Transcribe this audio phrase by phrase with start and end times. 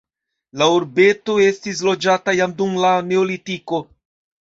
[0.61, 3.87] La urbeto estis loĝata jam dum la neolitiko.